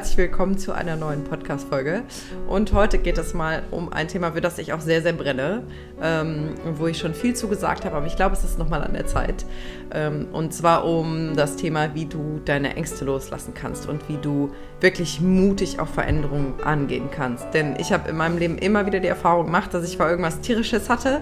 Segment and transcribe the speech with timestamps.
[0.00, 2.04] herzlich willkommen zu einer neuen Podcast-Folge.
[2.48, 5.62] Und heute geht es mal um ein Thema, für das ich auch sehr, sehr brenne,
[6.00, 8.94] ähm, wo ich schon viel zu gesagt habe, aber ich glaube, es ist nochmal an
[8.94, 9.44] der Zeit.
[9.92, 14.54] Ähm, und zwar um das Thema, wie du deine Ängste loslassen kannst und wie du
[14.80, 17.52] wirklich mutig auf Veränderungen angehen kannst.
[17.52, 20.40] Denn ich habe in meinem Leben immer wieder die Erfahrung gemacht, dass ich vor irgendwas
[20.40, 21.20] Tierisches hatte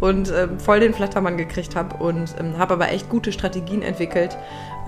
[0.00, 4.36] und ähm, voll den Flattermann gekriegt habe und ähm, habe aber echt gute Strategien entwickelt,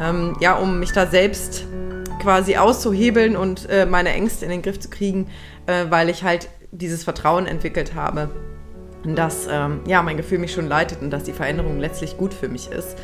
[0.00, 1.66] ähm, ja, um mich da selbst
[2.20, 5.26] quasi auszuhebeln und äh, meine Ängste in den Griff zu kriegen,
[5.66, 8.30] äh, weil ich halt dieses Vertrauen entwickelt habe,
[9.04, 12.48] dass ähm, ja, mein Gefühl mich schon leitet und dass die Veränderung letztlich gut für
[12.48, 12.96] mich ist.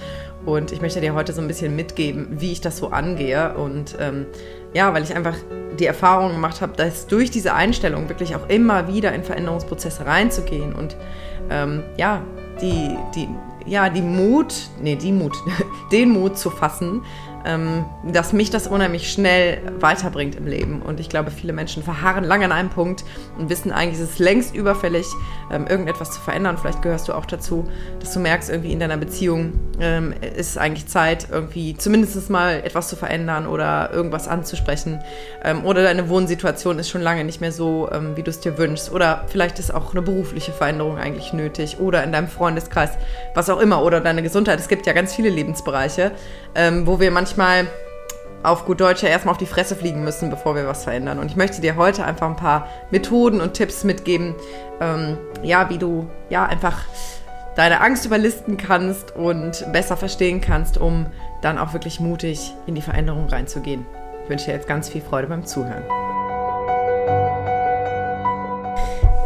[0.45, 3.57] Und ich möchte dir heute so ein bisschen mitgeben, wie ich das so angehe.
[3.57, 4.27] Und ähm,
[4.74, 5.35] ja, weil ich einfach
[5.79, 10.73] die Erfahrung gemacht habe, dass durch diese Einstellung wirklich auch immer wieder in Veränderungsprozesse reinzugehen
[10.73, 10.96] und
[11.51, 12.23] ähm, ja,
[12.60, 13.29] die, die,
[13.66, 15.37] ja, die Mut, nee, die Mut,
[15.93, 17.02] den Mut zu fassen,
[18.04, 20.82] dass mich das unheimlich schnell weiterbringt im Leben.
[20.82, 23.04] Und ich glaube, viele Menschen verharren lange an einem Punkt
[23.38, 25.07] und wissen eigentlich, es ist längst überfällig,
[25.51, 26.59] ähm, irgendetwas zu verändern.
[26.59, 27.68] Vielleicht gehörst du auch dazu,
[28.01, 32.88] dass du merkst, irgendwie in deiner Beziehung ähm, ist eigentlich Zeit, irgendwie zumindest mal etwas
[32.88, 35.01] zu verändern oder irgendwas anzusprechen.
[35.45, 38.59] Ähm, oder deine Wohnsituation ist schon lange nicht mehr so, ähm, wie du es dir
[38.59, 38.93] wünschst.
[38.93, 41.78] Oder vielleicht ist auch eine berufliche Veränderung eigentlich nötig.
[41.78, 42.90] Oder in deinem Freundeskreis,
[43.34, 43.82] was auch immer.
[43.82, 44.59] Oder deine Gesundheit.
[44.59, 46.12] Es gibt ja ganz viele Lebensbereiche,
[46.54, 47.66] ähm, wo wir manchmal manchmal
[48.42, 51.18] auf gut Deutsch ja erstmal auf die Fresse fliegen müssen, bevor wir was verändern.
[51.18, 54.34] Und ich möchte dir heute einfach ein paar Methoden und Tipps mitgeben,
[54.80, 56.84] ähm, ja, wie du ja einfach
[57.56, 61.06] deine Angst überlisten kannst und besser verstehen kannst, um
[61.43, 63.84] dann auch wirklich mutig in die Veränderung reinzugehen.
[64.25, 65.82] Ich wünsche dir jetzt ganz viel Freude beim Zuhören.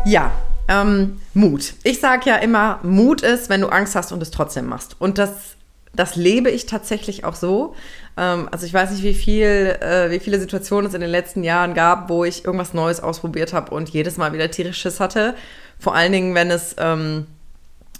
[0.07, 0.31] Ja,
[0.69, 1.75] ähm, Mut.
[1.83, 4.97] Ich sage ja immer, Mut ist, wenn du Angst hast und es trotzdem machst.
[4.99, 5.57] Und das
[5.93, 7.75] das lebe ich tatsächlich auch so.
[8.17, 11.43] Ähm, also ich weiß nicht, wie viel, äh, wie viele Situationen es in den letzten
[11.43, 15.35] Jahren gab, wo ich irgendwas Neues ausprobiert habe und jedes Mal wieder tierisches hatte.
[15.79, 17.27] Vor allen Dingen, wenn es ähm,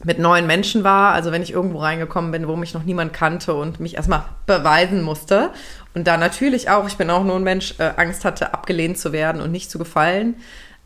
[0.05, 3.55] mit neuen Menschen war, also wenn ich irgendwo reingekommen bin, wo mich noch niemand kannte
[3.55, 5.51] und mich erstmal beweisen musste.
[5.95, 9.13] Und da natürlich auch, ich bin auch nur ein Mensch, äh, Angst hatte, abgelehnt zu
[9.13, 10.37] werden und nicht zu gefallen.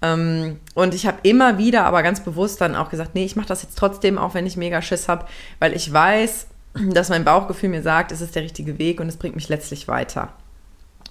[0.02, 3.46] Ähm, und ich habe immer wieder aber ganz bewusst dann auch gesagt, nee, ich mache
[3.46, 5.26] das jetzt trotzdem, auch wenn ich mega Schiss habe,
[5.60, 9.16] weil ich weiß, dass mein Bauchgefühl mir sagt, es ist der richtige Weg und es
[9.16, 10.32] bringt mich letztlich weiter.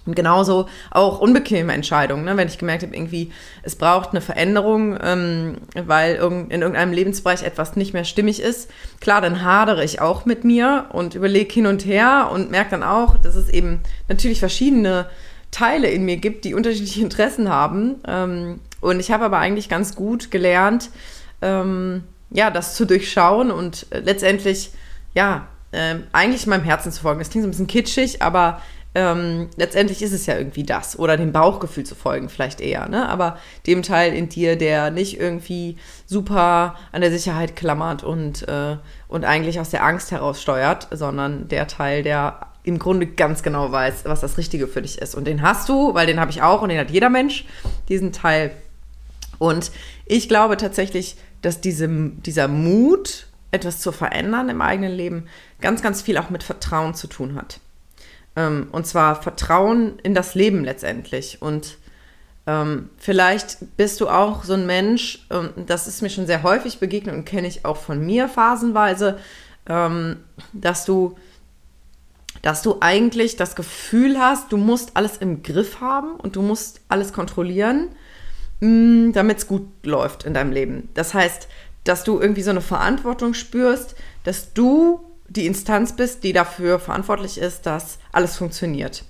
[0.05, 2.35] Und genauso auch unbequeme Entscheidungen, ne?
[2.35, 3.31] wenn ich gemerkt habe, irgendwie,
[3.61, 8.69] es braucht eine Veränderung, ähm, weil in irgendeinem Lebensbereich etwas nicht mehr stimmig ist.
[8.99, 12.83] Klar, dann hadere ich auch mit mir und überlege hin und her und merke dann
[12.83, 15.07] auch, dass es eben natürlich verschiedene
[15.51, 17.95] Teile in mir gibt, die unterschiedliche Interessen haben.
[18.05, 20.89] Ähm, und ich habe aber eigentlich ganz gut gelernt,
[21.41, 24.71] ähm, ja, das zu durchschauen und äh, letztendlich,
[25.13, 27.19] ja, ähm, eigentlich meinem Herzen zu folgen.
[27.19, 28.61] Das klingt so ein bisschen kitschig, aber
[28.95, 30.97] ähm, letztendlich ist es ja irgendwie das.
[30.99, 32.87] Oder dem Bauchgefühl zu folgen, vielleicht eher.
[32.87, 33.09] Ne?
[33.09, 38.77] Aber dem Teil in dir, der nicht irgendwie super an der Sicherheit klammert und, äh,
[39.07, 43.71] und eigentlich aus der Angst heraus steuert, sondern der Teil, der im Grunde ganz genau
[43.71, 45.15] weiß, was das Richtige für dich ist.
[45.15, 47.45] Und den hast du, weil den habe ich auch und den hat jeder Mensch,
[47.89, 48.51] diesen Teil.
[49.39, 49.71] Und
[50.05, 55.27] ich glaube tatsächlich, dass diese, dieser Mut, etwas zu verändern im eigenen Leben,
[55.61, 57.59] ganz, ganz viel auch mit Vertrauen zu tun hat.
[58.35, 61.41] Ähm, und zwar Vertrauen in das Leben letztendlich.
[61.41, 61.77] Und
[62.47, 66.79] ähm, vielleicht bist du auch so ein Mensch, ähm, das ist mir schon sehr häufig
[66.79, 69.19] begegnet und kenne ich auch von mir phasenweise,
[69.67, 70.17] ähm,
[70.51, 71.15] dass du
[72.41, 76.81] dass du eigentlich das Gefühl hast, du musst alles im Griff haben und du musst
[76.89, 77.89] alles kontrollieren,
[78.59, 80.89] mm, damit es gut läuft in deinem Leben.
[80.93, 81.47] Das heißt,
[81.83, 87.37] dass du irgendwie so eine Verantwortung spürst, dass du die Instanz bist, die dafür verantwortlich
[87.37, 89.03] ist, dass alles funktioniert.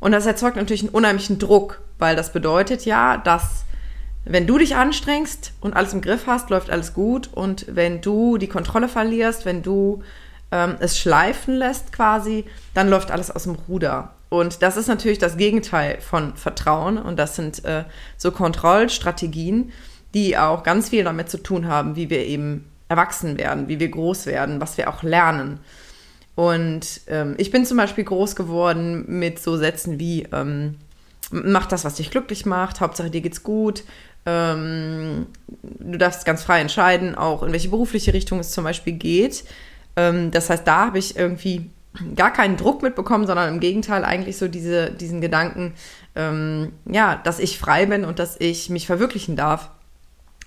[0.00, 3.64] Und das erzeugt natürlich einen unheimlichen Druck, weil das bedeutet ja, dass
[4.24, 7.30] wenn du dich anstrengst und alles im Griff hast, läuft alles gut.
[7.32, 10.02] Und wenn du die Kontrolle verlierst, wenn du
[10.52, 12.44] ähm, es schleifen lässt quasi,
[12.74, 14.12] dann läuft alles aus dem Ruder.
[14.28, 16.98] Und das ist natürlich das Gegenteil von Vertrauen.
[16.98, 17.84] Und das sind äh,
[18.18, 19.72] so Kontrollstrategien,
[20.14, 23.88] die auch ganz viel damit zu tun haben, wie wir eben erwachsen werden, wie wir
[23.88, 25.60] groß werden, was wir auch lernen.
[26.34, 30.76] Und ähm, ich bin zum Beispiel groß geworden mit so Sätzen wie, ähm,
[31.30, 33.82] mach das, was dich glücklich macht, Hauptsache dir geht's gut,
[34.24, 35.26] ähm,
[35.62, 39.44] du darfst ganz frei entscheiden, auch in welche berufliche Richtung es zum Beispiel geht.
[39.96, 41.70] Ähm, das heißt, da habe ich irgendwie
[42.14, 45.74] gar keinen Druck mitbekommen, sondern im Gegenteil eigentlich so diese, diesen Gedanken,
[46.14, 49.70] ähm, ja, dass ich frei bin und dass ich mich verwirklichen darf.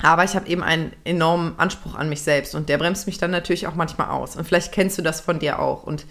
[0.01, 3.31] Aber ich habe eben einen enormen Anspruch an mich selbst und der bremst mich dann
[3.31, 4.35] natürlich auch manchmal aus.
[4.35, 5.83] Und vielleicht kennst du das von dir auch.
[5.83, 6.05] Und,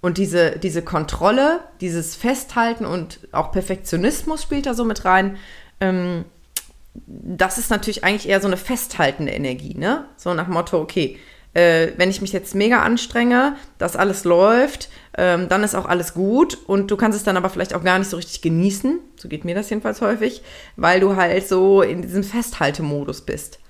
[0.00, 5.36] und diese, diese Kontrolle, dieses Festhalten und auch Perfektionismus spielt da so mit rein.
[5.80, 6.24] Ähm,
[7.06, 10.04] das ist natürlich eigentlich eher so eine festhaltende Energie, ne?
[10.16, 11.18] So nach dem Motto, okay,
[11.54, 16.12] äh, wenn ich mich jetzt mega anstrenge, dass alles läuft, ähm, dann ist auch alles
[16.12, 18.98] gut und du kannst es dann aber vielleicht auch gar nicht so richtig genießen.
[19.16, 20.42] So geht mir das jedenfalls häufig,
[20.76, 23.60] weil du halt so in diesem Festhaltemodus bist.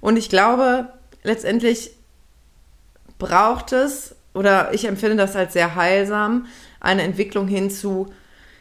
[0.00, 0.88] Und ich glaube,
[1.22, 1.90] letztendlich
[3.18, 6.46] braucht es oder ich empfinde das als sehr heilsam,
[6.80, 8.06] eine Entwicklung hin zu,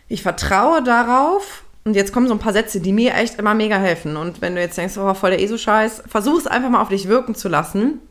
[0.07, 1.63] ich vertraue darauf.
[1.85, 4.17] Und jetzt kommen so ein paar Sätze, die mir echt immer mega helfen.
[4.17, 7.07] Und wenn du jetzt denkst, oh, voll der ESO-Scheiß, versuch es einfach mal auf dich
[7.07, 8.01] wirken zu lassen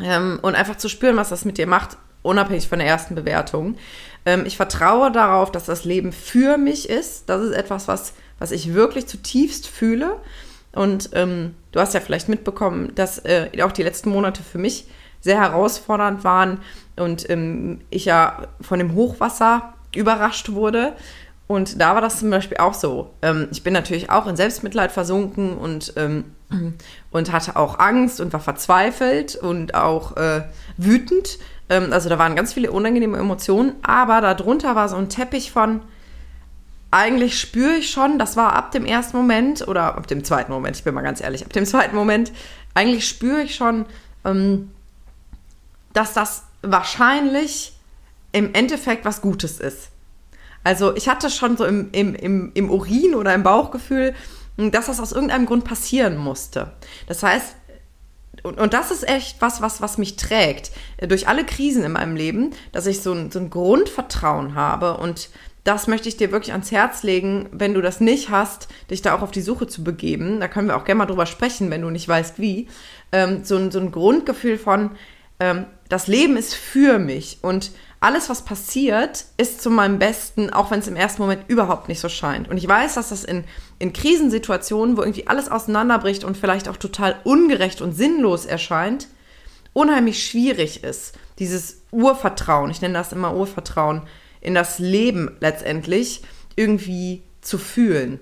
[0.00, 3.76] ähm, und einfach zu spüren, was das mit dir macht, unabhängig von der ersten Bewertung.
[4.24, 7.28] Ähm, ich vertraue darauf, dass das Leben für mich ist.
[7.28, 10.16] Das ist etwas, was, was ich wirklich zutiefst fühle.
[10.72, 14.86] Und ähm, du hast ja vielleicht mitbekommen, dass äh, auch die letzten Monate für mich
[15.20, 16.60] sehr herausfordernd waren
[16.96, 20.94] und ähm, ich ja von dem Hochwasser überrascht wurde.
[21.46, 23.10] Und da war das zum Beispiel auch so.
[23.20, 26.24] Ähm, ich bin natürlich auch in Selbstmitleid versunken und, ähm,
[27.10, 30.44] und hatte auch Angst und war verzweifelt und auch äh,
[30.76, 31.38] wütend.
[31.68, 35.80] Ähm, also da waren ganz viele unangenehme Emotionen, aber darunter war so ein Teppich von,
[36.90, 40.76] eigentlich spüre ich schon, das war ab dem ersten Moment oder ab dem zweiten Moment,
[40.76, 42.32] ich bin mal ganz ehrlich, ab dem zweiten Moment,
[42.74, 43.86] eigentlich spüre ich schon,
[45.94, 47.72] dass das wahrscheinlich
[48.32, 49.88] im Endeffekt was Gutes ist.
[50.64, 54.14] Also ich hatte schon so im, im, im, im Urin oder im Bauchgefühl,
[54.56, 56.72] dass das aus irgendeinem Grund passieren musste.
[57.06, 57.56] Das heißt,
[58.42, 62.16] und, und das ist echt was, was, was mich trägt durch alle Krisen in meinem
[62.16, 65.30] Leben, dass ich so ein, so ein Grundvertrauen habe und
[65.64, 69.14] das möchte ich dir wirklich ans Herz legen, wenn du das nicht hast, dich da
[69.14, 70.40] auch auf die Suche zu begeben.
[70.40, 72.66] Da können wir auch gerne mal drüber sprechen, wenn du nicht weißt, wie.
[73.12, 74.90] Ähm, so, ein, so ein Grundgefühl von,
[75.38, 77.70] ähm, das Leben ist für mich und
[78.02, 82.00] alles, was passiert, ist zu meinem Besten, auch wenn es im ersten Moment überhaupt nicht
[82.00, 82.48] so scheint.
[82.48, 83.44] Und ich weiß, dass das in,
[83.78, 89.06] in Krisensituationen, wo irgendwie alles auseinanderbricht und vielleicht auch total ungerecht und sinnlos erscheint,
[89.72, 91.14] unheimlich schwierig ist.
[91.38, 94.02] Dieses Urvertrauen, ich nenne das immer Urvertrauen,
[94.40, 96.22] in das Leben letztendlich
[96.56, 98.18] irgendwie zu fühlen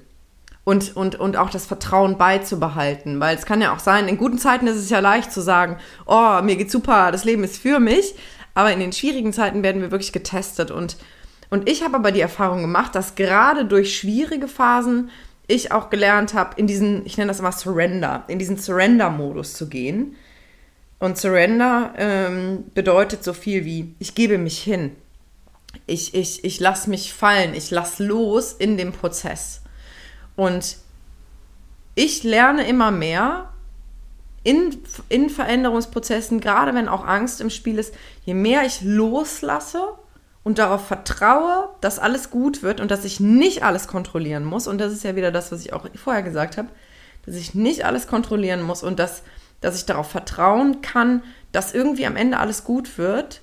[0.64, 3.18] und, und, und auch das Vertrauen beizubehalten.
[3.18, 5.78] Weil es kann ja auch sein, in guten Zeiten ist es ja leicht zu sagen,
[6.06, 8.14] oh, mir geht's super, das Leben ist für mich.
[8.60, 10.70] Aber in den schwierigen Zeiten werden wir wirklich getestet.
[10.70, 10.98] Und,
[11.48, 15.08] und ich habe aber die Erfahrung gemacht, dass gerade durch schwierige Phasen
[15.46, 19.70] ich auch gelernt habe, in diesen, ich nenne das immer Surrender, in diesen Surrender-Modus zu
[19.70, 20.14] gehen.
[20.98, 24.94] Und Surrender ähm, bedeutet so viel wie, ich gebe mich hin.
[25.86, 29.62] Ich, ich, ich lasse mich fallen, ich lasse los in dem Prozess.
[30.36, 30.76] Und
[31.94, 33.49] ich lerne immer mehr,
[34.42, 37.94] in, in Veränderungsprozessen, gerade wenn auch Angst im Spiel ist,
[38.24, 39.82] je mehr ich loslasse
[40.42, 44.78] und darauf vertraue, dass alles gut wird und dass ich nicht alles kontrollieren muss, und
[44.78, 46.68] das ist ja wieder das, was ich auch vorher gesagt habe,
[47.26, 49.22] dass ich nicht alles kontrollieren muss und dass,
[49.60, 51.22] dass ich darauf vertrauen kann,
[51.52, 53.42] dass irgendwie am Ende alles gut wird,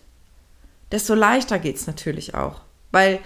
[0.91, 2.61] desto leichter geht es natürlich auch.
[2.91, 3.19] Weil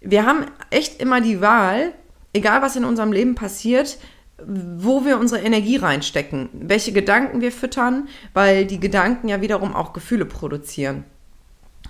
[0.00, 1.92] wir haben echt immer die Wahl,
[2.32, 3.98] egal was in unserem Leben passiert,
[4.38, 9.92] wo wir unsere Energie reinstecken, welche Gedanken wir füttern, weil die Gedanken ja wiederum auch
[9.92, 11.04] Gefühle produzieren.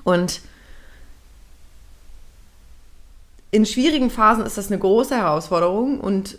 [0.04, 0.42] Und
[3.50, 6.34] in schwierigen Phasen ist das eine große Herausforderung und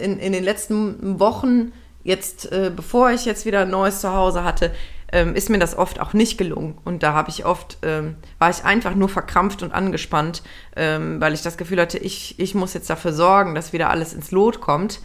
[0.00, 1.72] in, in den letzten Wochen,
[2.04, 4.72] jetzt äh, bevor ich jetzt wieder ein neues Zuhause hatte,
[5.12, 6.78] ähm, ist mir das oft auch nicht gelungen.
[6.84, 10.42] Und da habe ich oft, ähm, war ich einfach nur verkrampft und angespannt,
[10.76, 14.14] ähm, weil ich das Gefühl hatte, ich, ich muss jetzt dafür sorgen, dass wieder alles
[14.14, 15.00] ins Lot kommt.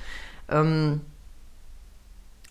[0.50, 1.02] Ähm,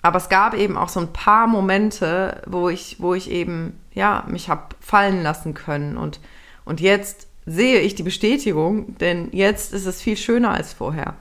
[0.05, 4.25] aber es gab eben auch so ein paar Momente, wo ich, wo ich eben, ja,
[4.29, 5.97] mich habe fallen lassen können.
[5.97, 6.21] Und,
[6.67, 11.15] und jetzt sehe ich die Bestätigung, denn jetzt ist es viel schöner als vorher.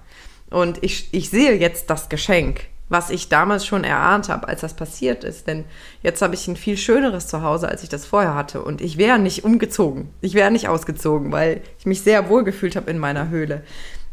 [0.50, 4.74] Und ich, ich sehe jetzt das Geschenk, was ich damals schon erahnt habe, als das
[4.74, 5.48] passiert ist.
[5.48, 5.64] Denn
[6.02, 8.62] jetzt habe ich ein viel schöneres Zuhause, als ich das vorher hatte.
[8.62, 10.10] Und ich wäre nicht umgezogen.
[10.20, 13.64] Ich wäre nicht ausgezogen, weil ich mich sehr wohl gefühlt habe in meiner Höhle.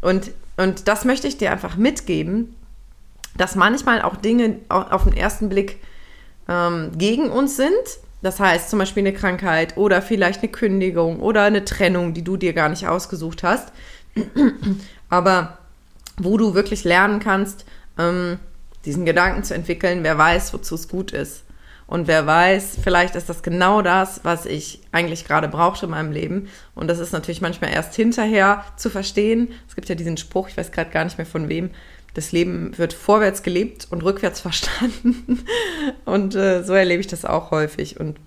[0.00, 2.54] Und und das möchte ich dir einfach mitgeben,
[3.34, 5.78] dass manchmal auch Dinge auf den ersten Blick
[6.48, 7.72] ähm, gegen uns sind.
[8.20, 12.36] Das heißt zum Beispiel eine Krankheit oder vielleicht eine Kündigung oder eine Trennung, die du
[12.36, 13.72] dir gar nicht ausgesucht hast.
[15.08, 15.56] Aber
[16.18, 17.64] wo du wirklich lernen kannst,
[17.98, 18.38] ähm,
[18.84, 21.44] diesen Gedanken zu entwickeln, wer weiß, wozu es gut ist.
[21.90, 26.12] Und wer weiß, vielleicht ist das genau das, was ich eigentlich gerade brauchte in meinem
[26.12, 26.48] Leben.
[26.76, 29.48] Und das ist natürlich manchmal erst hinterher zu verstehen.
[29.68, 31.70] Es gibt ja diesen Spruch, ich weiß gerade gar nicht mehr von wem,
[32.14, 35.44] das Leben wird vorwärts gelebt und rückwärts verstanden.
[36.04, 37.98] und äh, so erlebe ich das auch häufig.
[37.98, 38.20] Und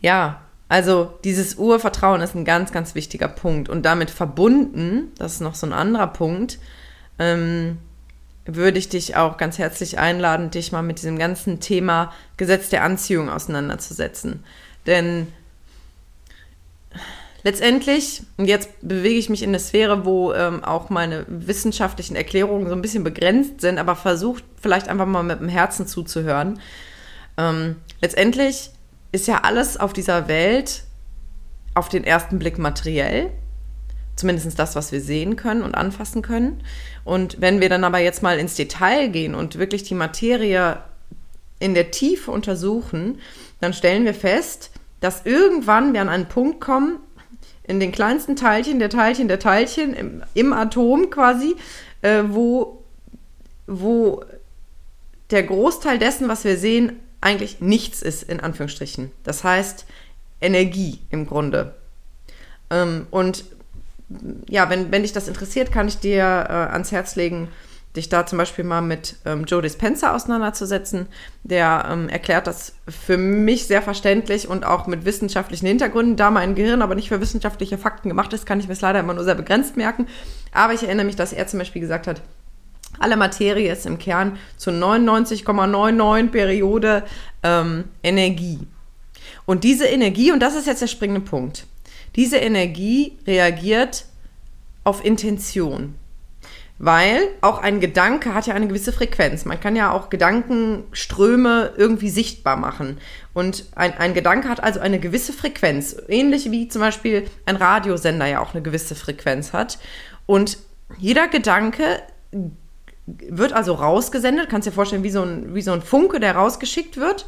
[0.00, 3.68] ja, Also dieses Urvertrauen ist ein ganz, ganz wichtiger Punkt.
[3.68, 6.58] Und damit verbunden, das ist noch so ein anderer Punkt,
[7.20, 7.78] ähm,
[8.46, 12.84] würde ich dich auch ganz herzlich einladen, dich mal mit diesem ganzen Thema Gesetz der
[12.84, 14.44] Anziehung auseinanderzusetzen.
[14.86, 15.28] Denn
[17.42, 22.68] letztendlich, und jetzt bewege ich mich in eine Sphäre, wo ähm, auch meine wissenschaftlichen Erklärungen
[22.68, 26.60] so ein bisschen begrenzt sind, aber versucht vielleicht einfach mal mit dem Herzen zuzuhören.
[27.38, 28.70] Ähm, letztendlich
[29.12, 30.84] ist ja alles auf dieser Welt
[31.74, 33.30] auf den ersten Blick materiell.
[34.16, 36.62] Zumindest das, was wir sehen können und anfassen können.
[37.04, 40.78] Und wenn wir dann aber jetzt mal ins Detail gehen und wirklich die Materie
[41.58, 43.18] in der Tiefe untersuchen,
[43.60, 46.98] dann stellen wir fest, dass irgendwann wir an einen Punkt kommen,
[47.64, 51.56] in den kleinsten Teilchen, der Teilchen, der Teilchen, im, im Atom quasi,
[52.02, 52.84] äh, wo,
[53.66, 54.22] wo
[55.30, 59.10] der Großteil dessen, was wir sehen, eigentlich nichts ist, in Anführungsstrichen.
[59.24, 59.86] Das heißt,
[60.42, 61.74] Energie im Grunde.
[62.70, 63.44] Ähm, und
[64.48, 67.48] ja, wenn, wenn dich das interessiert, kann ich dir äh, ans Herz legen,
[67.96, 71.06] dich da zum Beispiel mal mit ähm, Joe Dispenza auseinanderzusetzen.
[71.44, 76.16] Der ähm, erklärt das für mich sehr verständlich und auch mit wissenschaftlichen Hintergründen.
[76.16, 79.00] Da mein Gehirn aber nicht für wissenschaftliche Fakten gemacht ist, kann ich mir es leider
[79.00, 80.06] immer nur sehr begrenzt merken.
[80.52, 82.20] Aber ich erinnere mich, dass er zum Beispiel gesagt hat,
[82.98, 87.04] alle Materie ist im Kern zu 99,99 Periode
[87.42, 88.60] ähm, Energie.
[89.46, 91.66] Und diese Energie, und das ist jetzt der springende Punkt,
[92.16, 94.06] diese Energie reagiert
[94.84, 95.94] auf Intention.
[96.78, 99.44] Weil auch ein Gedanke hat ja eine gewisse Frequenz.
[99.44, 102.98] Man kann ja auch Gedankenströme irgendwie sichtbar machen.
[103.32, 105.96] Und ein, ein Gedanke hat also eine gewisse Frequenz.
[106.08, 109.78] Ähnlich wie zum Beispiel ein Radiosender ja auch eine gewisse Frequenz hat.
[110.26, 110.58] Und
[110.98, 112.02] jeder Gedanke
[113.06, 114.48] wird also rausgesendet.
[114.50, 117.26] Kannst dir vorstellen, wie so ein, wie so ein Funke, der rausgeschickt wird.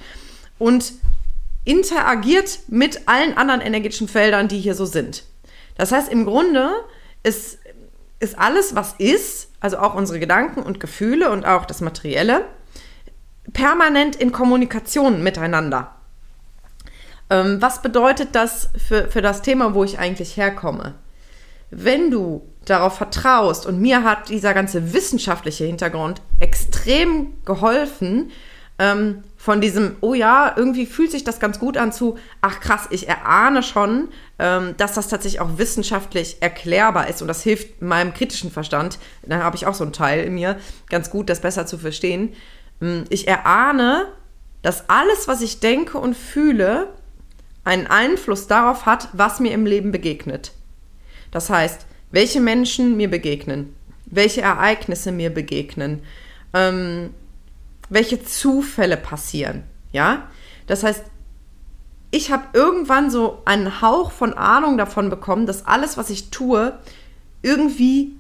[0.59, 0.93] Und
[1.67, 5.25] interagiert mit allen anderen energetischen Feldern, die hier so sind.
[5.77, 6.71] Das heißt, im Grunde
[7.23, 7.59] ist,
[8.21, 12.45] ist alles, was ist, also auch unsere Gedanken und Gefühle und auch das Materielle,
[13.53, 15.97] permanent in Kommunikation miteinander.
[17.31, 20.95] Ähm, was bedeutet das für, für das Thema, wo ich eigentlich herkomme?
[21.71, 28.31] Wenn du darauf vertraust, und mir hat dieser ganze wissenschaftliche Hintergrund extrem geholfen,
[28.79, 32.89] ähm, von diesem, oh ja, irgendwie fühlt sich das ganz gut an zu, ach krass,
[32.91, 38.13] ich erahne schon, ähm, dass das tatsächlich auch wissenschaftlich erklärbar ist und das hilft meinem
[38.13, 40.59] kritischen Verstand, da habe ich auch so einen Teil in mir,
[40.91, 42.35] ganz gut, das besser zu verstehen.
[42.83, 44.07] Ähm, ich erahne,
[44.63, 46.89] dass alles, was ich denke und fühle,
[47.65, 50.53] einen Einfluss darauf hat, was mir im Leben begegnet.
[51.31, 53.75] Das heißt, welche Menschen mir begegnen,
[54.07, 56.03] welche Ereignisse mir begegnen,
[56.55, 57.11] ähm,
[57.89, 59.65] welche Zufälle passieren.
[59.93, 60.29] Ja,
[60.67, 61.05] das heißt,
[62.11, 66.79] ich habe irgendwann so einen Hauch von Ahnung davon bekommen, dass alles, was ich tue,
[67.43, 68.17] irgendwie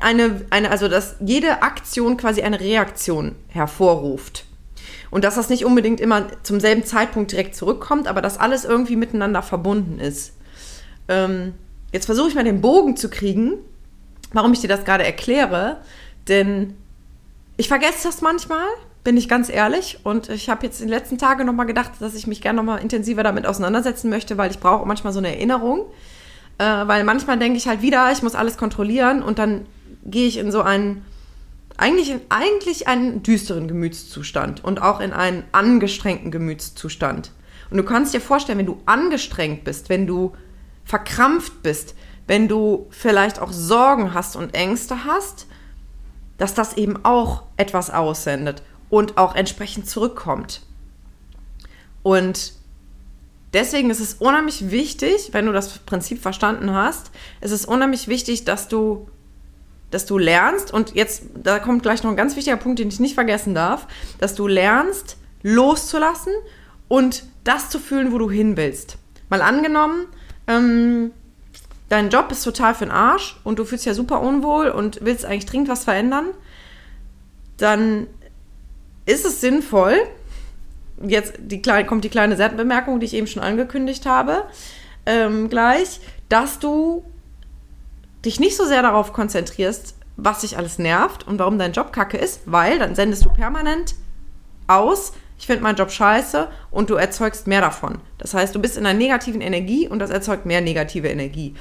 [0.00, 4.44] eine, eine, also dass jede Aktion quasi eine Reaktion hervorruft.
[5.10, 8.96] Und dass das nicht unbedingt immer zum selben Zeitpunkt direkt zurückkommt, aber dass alles irgendwie
[8.96, 10.32] miteinander verbunden ist.
[11.08, 11.54] Ähm,
[11.92, 13.54] jetzt versuche ich mal den Bogen zu kriegen,
[14.32, 15.78] warum ich dir das gerade erkläre.
[16.28, 16.74] Denn
[17.56, 18.66] ich vergesse das manchmal,
[19.04, 20.00] bin ich ganz ehrlich.
[20.02, 22.82] Und ich habe jetzt in den letzten Tagen nochmal gedacht, dass ich mich gerne nochmal
[22.82, 25.86] intensiver damit auseinandersetzen möchte, weil ich brauche manchmal so eine Erinnerung.
[26.58, 29.66] Äh, weil manchmal denke ich halt wieder, ich muss alles kontrollieren und dann
[30.04, 31.04] gehe ich in so einen,
[31.76, 37.32] eigentlich, in, eigentlich einen düsteren Gemütszustand und auch in einen angestrengten Gemütszustand.
[37.70, 40.32] Und du kannst dir vorstellen, wenn du angestrengt bist, wenn du
[40.84, 41.94] verkrampft bist,
[42.26, 45.46] wenn du vielleicht auch Sorgen hast und Ängste hast,
[46.38, 50.62] dass das eben auch etwas aussendet und auch entsprechend zurückkommt.
[52.02, 52.52] Und
[53.52, 58.44] deswegen ist es unheimlich wichtig, wenn du das Prinzip verstanden hast, es ist unheimlich wichtig,
[58.44, 59.08] dass du
[59.92, 62.98] dass du lernst und jetzt da kommt gleich noch ein ganz wichtiger Punkt, den ich
[62.98, 63.86] nicht vergessen darf,
[64.18, 66.32] dass du lernst loszulassen
[66.88, 68.98] und das zu fühlen, wo du hin willst.
[69.28, 70.06] Mal angenommen,
[70.48, 71.12] ähm,
[71.88, 75.24] dein Job ist total für den Arsch und du fühlst ja super unwohl und willst
[75.24, 76.26] eigentlich dringend was verändern,
[77.56, 78.06] dann
[79.06, 79.96] ist es sinnvoll,
[81.02, 84.44] jetzt die, kommt die kleine Seitenbemerkung, die ich eben schon angekündigt habe,
[85.06, 87.04] ähm, gleich, dass du
[88.24, 92.16] dich nicht so sehr darauf konzentrierst, was dich alles nervt und warum dein Job kacke
[92.16, 93.94] ist, weil dann sendest du permanent
[94.66, 97.98] aus, ich finde meinen Job scheiße und du erzeugst mehr davon.
[98.18, 101.54] Das heißt, du bist in einer negativen Energie und das erzeugt mehr negative Energie.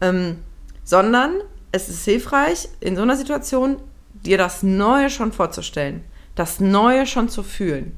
[0.00, 0.38] Ähm,
[0.84, 1.40] sondern
[1.72, 3.76] es ist hilfreich, in so einer Situation
[4.12, 7.96] dir das Neue schon vorzustellen, das Neue schon zu fühlen.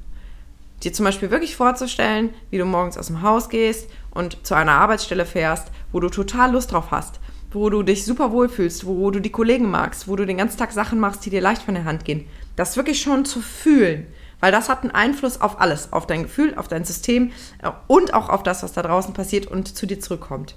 [0.83, 4.73] dir zum Beispiel wirklich vorzustellen, wie du morgens aus dem Haus gehst und zu einer
[4.73, 7.21] Arbeitsstelle fährst, wo du total Lust drauf hast,
[7.53, 10.59] wo du dich super wohl fühlst, wo du die Kollegen magst, wo du den ganzen
[10.59, 12.27] Tag Sachen machst, die dir leicht von der Hand gehen.
[12.57, 14.07] Das wirklich schon zu fühlen,
[14.43, 17.31] weil das hat einen Einfluss auf alles, auf dein Gefühl, auf dein System
[17.63, 20.57] äh, und auch auf das, was da draußen passiert und zu dir zurückkommt.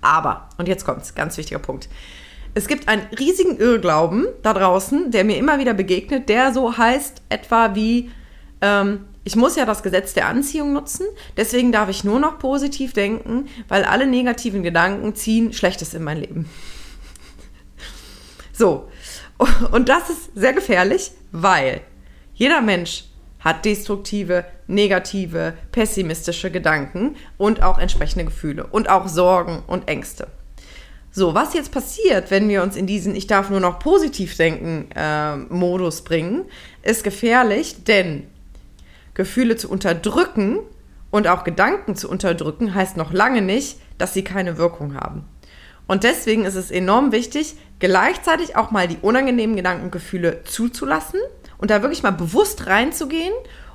[0.00, 1.90] Aber, und jetzt kommt's, ganz wichtiger Punkt.
[2.54, 7.20] Es gibt einen riesigen Irrglauben da draußen, der mir immer wieder begegnet, der so heißt
[7.28, 8.10] etwa wie,
[8.62, 11.04] ähm, ich muss ja das Gesetz der Anziehung nutzen,
[11.36, 16.18] deswegen darf ich nur noch positiv denken, weil alle negativen Gedanken ziehen Schlechtes in mein
[16.18, 16.48] Leben.
[18.58, 18.88] So,
[19.72, 21.82] und das ist sehr gefährlich, weil
[22.36, 23.04] jeder Mensch
[23.40, 30.28] hat destruktive, negative, pessimistische Gedanken und auch entsprechende Gefühle und auch Sorgen und Ängste.
[31.10, 34.90] So, was jetzt passiert, wenn wir uns in diesen Ich darf nur noch positiv denken
[34.94, 36.44] äh, Modus bringen,
[36.82, 38.24] ist gefährlich, denn
[39.14, 40.58] Gefühle zu unterdrücken
[41.10, 45.24] und auch Gedanken zu unterdrücken heißt noch lange nicht, dass sie keine Wirkung haben.
[45.86, 51.20] Und deswegen ist es enorm wichtig, gleichzeitig auch mal die unangenehmen Gedankengefühle zuzulassen
[51.58, 53.32] und da wirklich mal bewusst reinzugehen,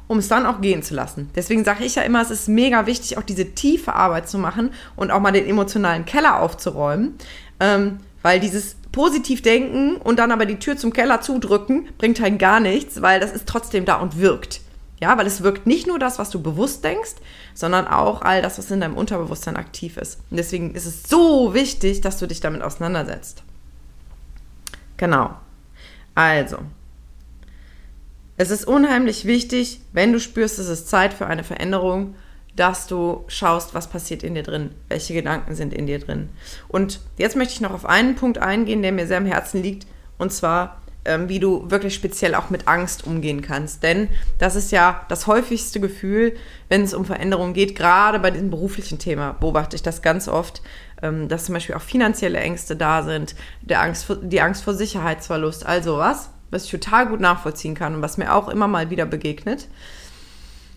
[0.08, 1.30] um es dann auch gehen zu lassen.
[1.36, 4.72] Deswegen sage ich ja immer, es ist mega wichtig, auch diese tiefe Arbeit zu machen
[4.96, 7.16] und auch mal den emotionalen Keller aufzuräumen,
[7.60, 12.40] ähm, weil dieses positiv denken und dann aber die Tür zum Keller zudrücken, bringt halt
[12.40, 14.60] gar nichts, weil das ist trotzdem da und wirkt.
[15.00, 17.16] Ja, weil es wirkt nicht nur das, was du bewusst denkst,
[17.54, 20.20] sondern auch all das, was in deinem Unterbewusstsein aktiv ist.
[20.30, 23.44] Und deswegen ist es so wichtig, dass du dich damit auseinandersetzt.
[24.98, 25.32] Genau.
[26.16, 26.58] Also,
[28.38, 32.16] es ist unheimlich wichtig, wenn du spürst, es ist Zeit für eine Veränderung,
[32.56, 36.30] dass du schaust, was passiert in dir drin, welche Gedanken sind in dir drin.
[36.68, 39.88] Und jetzt möchte ich noch auf einen Punkt eingehen, der mir sehr am Herzen liegt,
[40.18, 43.84] und zwar ähm, wie du wirklich speziell auch mit Angst umgehen kannst.
[43.84, 46.36] Denn das ist ja das häufigste Gefühl,
[46.70, 47.76] wenn es um Veränderungen geht.
[47.76, 50.62] Gerade bei diesem beruflichen Thema beobachte ich das ganz oft,
[51.02, 55.66] ähm, dass zum Beispiel auch finanzielle Ängste da sind, der Angst die Angst vor Sicherheitsverlust,
[55.66, 59.06] also was, was ich total gut nachvollziehen kann und was mir auch immer mal wieder
[59.06, 59.68] begegnet.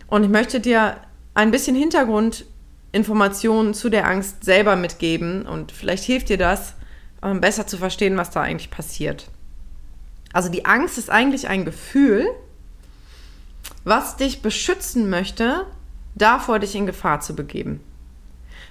[0.07, 0.97] Und ich möchte dir
[1.33, 6.73] ein bisschen Hintergrundinformationen zu der Angst selber mitgeben und vielleicht hilft dir das,
[7.21, 9.29] ähm, besser zu verstehen, was da eigentlich passiert.
[10.35, 12.27] Also die Angst ist eigentlich ein Gefühl,
[13.85, 15.65] was dich beschützen möchte,
[16.13, 17.79] davor dich in Gefahr zu begeben.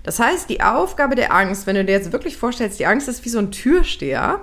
[0.03, 3.25] Das heißt, die Aufgabe der Angst, wenn du dir jetzt wirklich vorstellst, die Angst ist
[3.25, 4.41] wie so ein Türsteher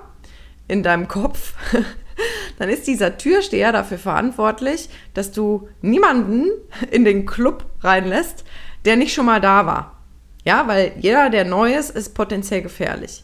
[0.66, 1.54] in deinem Kopf,
[2.58, 6.48] dann ist dieser Türsteher dafür verantwortlich, dass du niemanden
[6.90, 8.42] in den Club reinlässt,
[8.84, 10.02] der nicht schon mal da war.
[10.44, 13.22] Ja, weil jeder, der neu ist, ist potenziell gefährlich.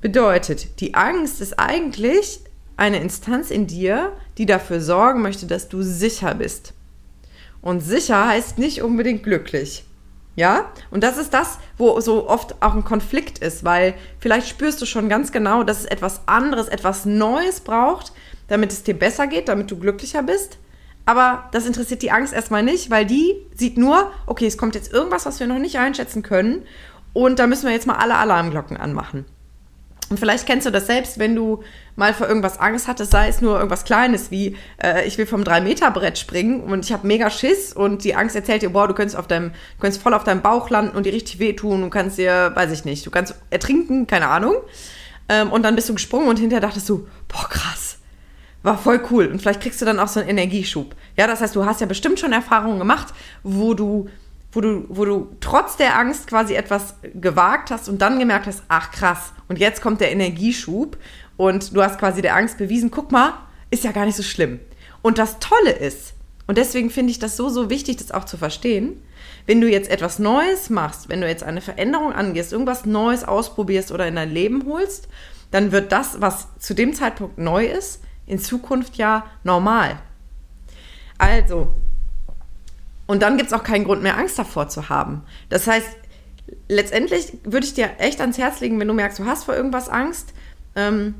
[0.00, 2.40] Bedeutet, die Angst ist eigentlich
[2.80, 6.72] eine Instanz in dir, die dafür sorgen möchte, dass du sicher bist.
[7.60, 9.84] Und sicher heißt nicht unbedingt glücklich.
[10.34, 10.72] Ja?
[10.90, 14.86] Und das ist das, wo so oft auch ein Konflikt ist, weil vielleicht spürst du
[14.86, 18.12] schon ganz genau, dass es etwas anderes, etwas Neues braucht,
[18.48, 20.56] damit es dir besser geht, damit du glücklicher bist.
[21.04, 24.90] Aber das interessiert die Angst erstmal nicht, weil die sieht nur, okay, es kommt jetzt
[24.90, 26.62] irgendwas, was wir noch nicht einschätzen können.
[27.12, 29.26] Und da müssen wir jetzt mal alle Alarmglocken anmachen.
[30.10, 31.62] Und vielleicht kennst du das selbst, wenn du
[31.94, 35.42] mal vor irgendwas Angst hattest, sei es nur irgendwas Kleines wie äh, ich will vom
[35.44, 39.16] 3-Meter-Brett springen und ich habe mega Schiss und die Angst erzählt dir, boah, du könntest,
[39.16, 42.18] auf deinem, du könntest voll auf deinem Bauch landen und dir richtig wehtun, du kannst
[42.18, 44.56] dir, weiß ich nicht, du kannst ertrinken, keine Ahnung.
[45.28, 47.98] Ähm, und dann bist du gesprungen und hinterher dachtest du, boah, krass,
[48.64, 49.26] war voll cool.
[49.28, 50.96] Und vielleicht kriegst du dann auch so einen Energieschub.
[51.16, 54.08] Ja, das heißt, du hast ja bestimmt schon Erfahrungen gemacht, wo du
[54.52, 58.62] wo du, wo du trotz der Angst quasi etwas gewagt hast und dann gemerkt hast,
[58.68, 60.96] ach krass, und jetzt kommt der Energieschub
[61.36, 63.34] und du hast quasi der Angst bewiesen, guck mal,
[63.70, 64.60] ist ja gar nicht so schlimm.
[65.02, 66.14] Und das Tolle ist,
[66.46, 69.00] und deswegen finde ich das so, so wichtig, das auch zu verstehen,
[69.46, 73.92] wenn du jetzt etwas Neues machst, wenn du jetzt eine Veränderung angehst, irgendwas Neues ausprobierst
[73.92, 75.08] oder in dein Leben holst,
[75.50, 79.98] dann wird das, was zu dem Zeitpunkt neu ist, in Zukunft ja normal.
[81.18, 81.74] Also,
[83.10, 85.22] und dann gibt es auch keinen Grund mehr, Angst davor zu haben.
[85.48, 85.88] Das heißt,
[86.68, 89.88] letztendlich würde ich dir echt ans Herz legen, wenn du merkst, du hast vor irgendwas
[89.88, 90.32] Angst,
[90.76, 91.16] ähm,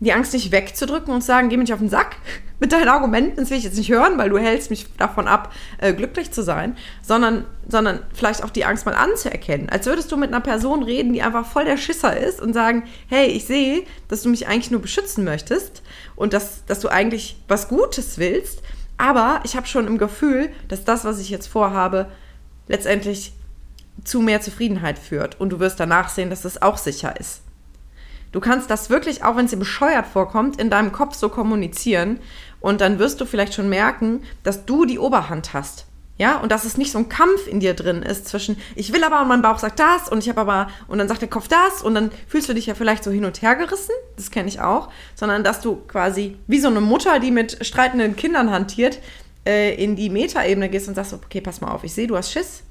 [0.00, 2.16] die Angst nicht wegzudrücken und sagen, geh mich auf den Sack
[2.60, 5.52] mit deinen Argumenten, das will ich jetzt nicht hören, weil du hältst mich davon ab,
[5.82, 9.68] äh, glücklich zu sein, sondern, sondern vielleicht auch die Angst mal anzuerkennen.
[9.68, 12.84] Als würdest du mit einer Person reden, die einfach voll der Schisser ist und sagen,
[13.06, 15.82] hey, ich sehe, dass du mich eigentlich nur beschützen möchtest
[16.16, 18.62] und dass, dass du eigentlich was Gutes willst,
[18.98, 22.10] aber ich habe schon im Gefühl, dass das, was ich jetzt vorhabe,
[22.66, 23.32] letztendlich
[24.04, 25.40] zu mehr Zufriedenheit führt.
[25.40, 27.42] Und du wirst danach sehen, dass es auch sicher ist.
[28.32, 32.20] Du kannst das wirklich, auch wenn es dir bescheuert vorkommt, in deinem Kopf so kommunizieren.
[32.60, 35.86] Und dann wirst du vielleicht schon merken, dass du die Oberhand hast.
[36.18, 39.04] Ja, und dass es nicht so ein Kampf in dir drin ist zwischen, ich will
[39.04, 41.46] aber und mein Bauch sagt das und ich habe aber, und dann sagt der Kopf
[41.46, 44.48] das und dann fühlst du dich ja vielleicht so hin und her gerissen, das kenne
[44.48, 48.98] ich auch, sondern dass du quasi wie so eine Mutter, die mit streitenden Kindern hantiert,
[49.46, 52.32] äh, in die Metaebene gehst und sagst, okay, pass mal auf, ich sehe, du hast
[52.32, 52.64] Schiss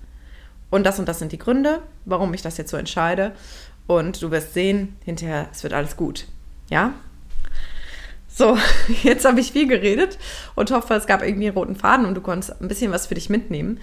[0.69, 3.31] und das und das sind die Gründe, warum ich das jetzt so entscheide
[3.87, 6.27] und du wirst sehen, hinterher, es wird alles gut.
[6.69, 6.93] Ja,
[8.37, 8.55] so,
[9.03, 10.19] jetzt habe ich viel geredet
[10.55, 13.15] und hoffe, es gab irgendwie einen roten Faden und du konntest ein bisschen was für
[13.15, 13.79] dich mitnehmen.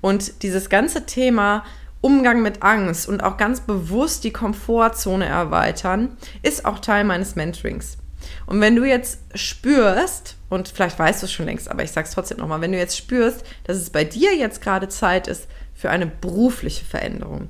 [0.00, 1.64] Und dieses ganze Thema
[2.00, 7.98] Umgang mit Angst und auch ganz bewusst die Komfortzone erweitern, ist auch Teil meines Mentorings.
[8.46, 12.06] Und wenn du jetzt spürst, und vielleicht weißt du es schon längst, aber ich sage
[12.06, 15.48] es trotzdem nochmal, wenn du jetzt spürst, dass es bei dir jetzt gerade Zeit ist
[15.74, 17.48] für eine berufliche Veränderung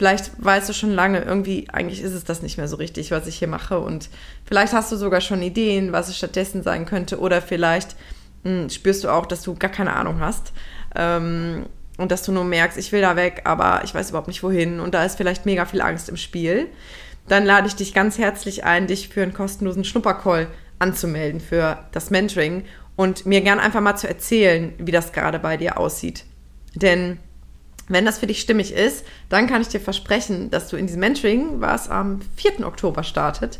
[0.00, 3.26] Vielleicht weißt du schon lange, irgendwie, eigentlich ist es das nicht mehr so richtig, was
[3.26, 3.78] ich hier mache.
[3.78, 4.08] Und
[4.46, 7.20] vielleicht hast du sogar schon Ideen, was es stattdessen sein könnte.
[7.20, 7.96] Oder vielleicht
[8.44, 10.54] mh, hm, spürst du auch, dass du gar keine Ahnung hast.
[10.96, 11.66] Ähm,
[11.98, 14.80] und dass du nur merkst, ich will da weg, aber ich weiß überhaupt nicht wohin.
[14.80, 16.68] Und da ist vielleicht mega viel Angst im Spiel.
[17.28, 20.46] Dann lade ich dich ganz herzlich ein, dich für einen kostenlosen Schnuppercall
[20.78, 22.64] anzumelden für das Mentoring
[22.96, 26.24] und mir gern einfach mal zu erzählen, wie das gerade bei dir aussieht.
[26.74, 27.18] Denn
[27.90, 31.00] wenn das für dich stimmig ist, dann kann ich dir versprechen, dass du in diesem
[31.00, 32.66] Mentoring, was am 4.
[32.66, 33.58] Oktober startet,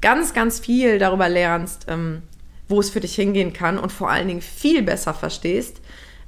[0.00, 2.22] ganz, ganz viel darüber lernst, ähm,
[2.68, 5.80] wo es für dich hingehen kann und vor allen Dingen viel besser verstehst,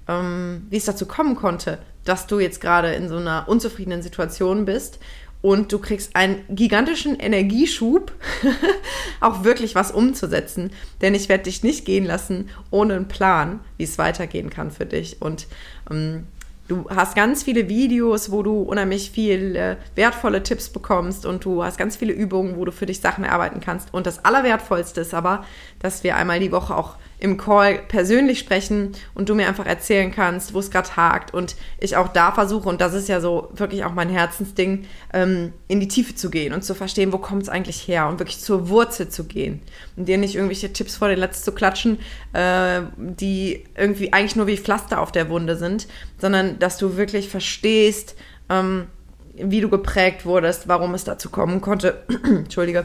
[0.08, 4.64] ähm, wie es dazu kommen konnte, dass du jetzt gerade in so einer unzufriedenen Situation
[4.64, 4.98] bist
[5.42, 8.12] und du kriegst einen gigantischen Energieschub,
[9.20, 10.70] auch wirklich was umzusetzen.
[11.00, 14.86] Denn ich werde dich nicht gehen lassen ohne einen Plan, wie es weitergehen kann für
[14.86, 15.20] dich.
[15.20, 15.48] Und
[15.90, 16.28] ähm,
[16.72, 21.62] Du hast ganz viele Videos, wo du unheimlich viel äh, wertvolle Tipps bekommst und du
[21.62, 23.92] hast ganz viele Übungen, wo du für dich Sachen erarbeiten kannst.
[23.92, 25.44] Und das Allerwertvollste ist aber,
[25.80, 30.10] dass wir einmal die Woche auch im Call persönlich sprechen und du mir einfach erzählen
[30.10, 33.48] kannst, wo es gerade hakt und ich auch da versuche, und das ist ja so
[33.54, 37.44] wirklich auch mein Herzensding, ähm, in die Tiefe zu gehen und zu verstehen, wo kommt
[37.44, 39.62] es eigentlich her und wirklich zur Wurzel zu gehen
[39.96, 42.00] und dir nicht irgendwelche Tipps vor den Latz zu klatschen,
[42.32, 45.86] äh, die irgendwie eigentlich nur wie Pflaster auf der Wunde sind,
[46.18, 48.16] sondern dass du wirklich verstehst,
[48.48, 48.88] ähm,
[49.34, 52.84] wie du geprägt wurdest, warum es dazu kommen konnte, entschuldige,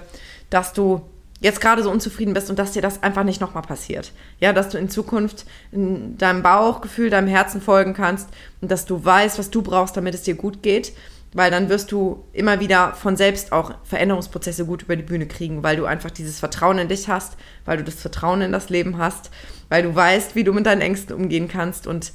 [0.51, 1.01] dass du
[1.39, 4.11] jetzt gerade so unzufrieden bist und dass dir das einfach nicht nochmal passiert.
[4.39, 8.29] Ja, dass du in Zukunft in deinem Bauchgefühl, deinem Herzen folgen kannst
[8.61, 10.93] und dass du weißt, was du brauchst, damit es dir gut geht,
[11.33, 15.61] weil dann wirst du immer wieder von selbst auch Veränderungsprozesse gut über die Bühne kriegen,
[15.61, 18.97] weil du einfach dieses Vertrauen in dich hast, weil du das Vertrauen in das Leben
[18.97, 19.29] hast,
[19.69, 22.13] weil du weißt, wie du mit deinen Ängsten umgehen kannst und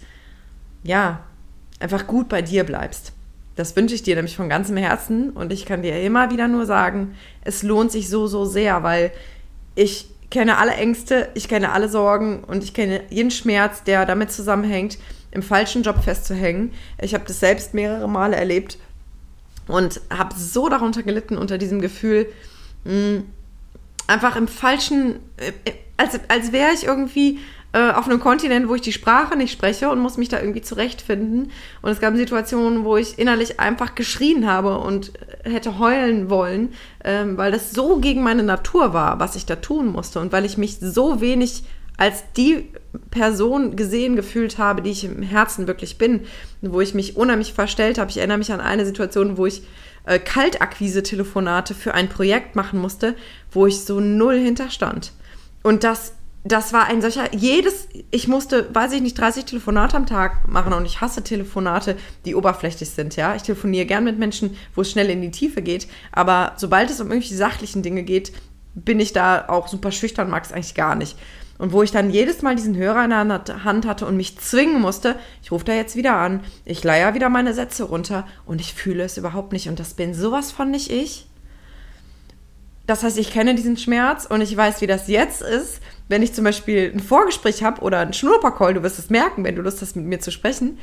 [0.82, 1.20] ja,
[1.78, 3.12] einfach gut bei dir bleibst.
[3.56, 6.64] Das wünsche ich dir nämlich von ganzem Herzen und ich kann dir immer wieder nur
[6.64, 9.12] sagen, es lohnt sich so, so sehr, weil
[9.74, 14.32] ich kenne alle Ängste, ich kenne alle Sorgen und ich kenne jeden Schmerz, der damit
[14.32, 14.98] zusammenhängt,
[15.30, 16.72] im falschen Job festzuhängen.
[17.00, 18.78] Ich habe das selbst mehrere Male erlebt
[19.66, 22.26] und habe so darunter gelitten unter diesem Gefühl,
[22.84, 23.22] mh,
[24.06, 27.38] einfach im falschen, äh, als, als wäre ich irgendwie
[27.72, 30.60] äh, auf einem Kontinent, wo ich die Sprache nicht spreche und muss mich da irgendwie
[30.60, 31.50] zurechtfinden.
[31.80, 35.12] Und es gab Situationen, wo ich innerlich einfach geschrien habe und
[35.44, 39.86] hätte heulen wollen, ähm, weil das so gegen meine Natur war, was ich da tun
[39.86, 41.64] musste und weil ich mich so wenig
[41.96, 42.68] als die
[43.10, 46.20] Person gesehen gefühlt habe, die ich im Herzen wirklich bin,
[46.60, 48.10] wo ich mich unheimlich verstellt habe.
[48.10, 49.62] Ich erinnere mich an eine Situation, wo ich
[50.04, 53.14] äh, Kaltakquise-Telefonate für ein Projekt machen musste,
[53.50, 55.12] wo ich so null hinterstand.
[55.62, 60.06] Und das das war ein solcher, jedes, ich musste, weiß ich nicht, 30 Telefonate am
[60.06, 63.36] Tag machen und ich hasse Telefonate, die oberflächlich sind, ja.
[63.36, 67.00] Ich telefoniere gern mit Menschen, wo es schnell in die Tiefe geht, aber sobald es
[67.00, 68.32] um irgendwelche sachlichen Dinge geht,
[68.74, 71.16] bin ich da auch super schüchtern, mag es eigentlich gar nicht.
[71.58, 74.80] Und wo ich dann jedes Mal diesen Hörer in der Hand hatte und mich zwingen
[74.80, 78.74] musste, ich rufe da jetzt wieder an, ich leier wieder meine Sätze runter und ich
[78.74, 81.28] fühle es überhaupt nicht und das bin sowas von nicht ich.
[82.86, 86.32] Das heißt, ich kenne diesen Schmerz und ich weiß, wie das jetzt ist, wenn ich
[86.32, 89.80] zum Beispiel ein Vorgespräch habe oder ein Schnurpercall, du wirst es merken, wenn du Lust
[89.80, 90.78] hast, mit mir zu sprechen,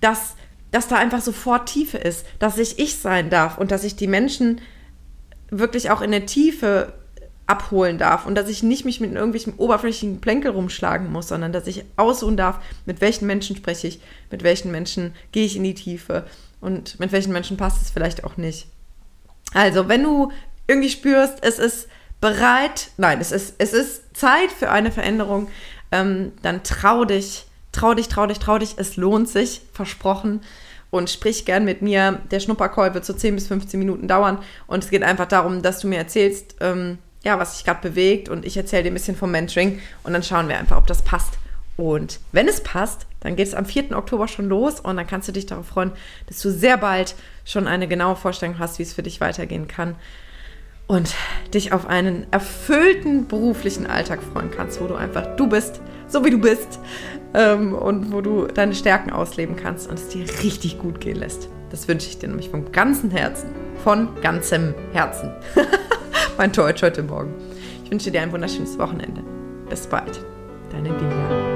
[0.00, 0.34] dass,
[0.70, 4.06] dass da einfach sofort Tiefe ist, dass ich ich sein darf und dass ich die
[4.06, 4.60] Menschen
[5.50, 6.94] wirklich auch in der Tiefe
[7.46, 11.66] abholen darf und dass ich nicht mich mit irgendwelchen oberflächlichen Plänkel rumschlagen muss, sondern dass
[11.66, 15.74] ich ausruhen darf, mit welchen Menschen spreche ich, mit welchen Menschen gehe ich in die
[15.74, 16.24] Tiefe
[16.60, 18.68] und mit welchen Menschen passt es vielleicht auch nicht.
[19.52, 20.32] Also, wenn du
[20.72, 21.88] irgendwie spürst, es ist
[22.20, 25.48] bereit, nein, es ist, es ist Zeit für eine Veränderung,
[25.90, 30.40] ähm, dann trau dich, trau dich, trau dich, trau dich, es lohnt sich, versprochen.
[30.90, 32.20] und sprich gern mit mir.
[32.30, 35.80] Der Schnuppercall wird so 10 bis 15 Minuten dauern und es geht einfach darum, dass
[35.80, 39.16] du mir erzählst, ähm, ja, was sich gerade bewegt und ich erzähle dir ein bisschen
[39.16, 41.38] vom Mentoring und dann schauen wir einfach, ob das passt.
[41.78, 43.96] Und wenn es passt, dann geht es am 4.
[43.96, 45.92] Oktober schon los und dann kannst du dich darauf freuen,
[46.26, 47.14] dass du sehr bald
[47.46, 49.96] schon eine genaue Vorstellung hast, wie es für dich weitergehen kann
[50.92, 51.14] und
[51.54, 56.30] dich auf einen erfüllten beruflichen Alltag freuen kannst, wo du einfach du bist, so wie
[56.30, 56.80] du bist
[57.32, 61.48] ähm, und wo du deine Stärken ausleben kannst und es dir richtig gut gehen lässt.
[61.70, 63.48] Das wünsche ich dir nämlich vom ganzen Herzen,
[63.82, 65.32] von ganzem Herzen.
[66.36, 67.32] mein Deutsch heute Morgen.
[67.84, 69.22] Ich wünsche dir ein wunderschönes Wochenende.
[69.70, 70.20] Bis bald.
[70.70, 71.51] Deine Vivian.